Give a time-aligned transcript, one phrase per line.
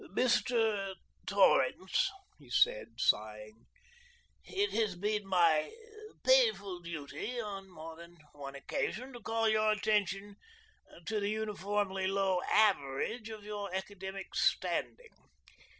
[0.15, 0.95] "Mr.
[1.27, 2.09] Torrance,"
[2.39, 3.67] he said, sighing,
[4.43, 5.71] "it has been my
[6.25, 10.37] painful duty on more than one occasion to call your attention
[11.05, 15.13] to the uniformly low average of your academic standing.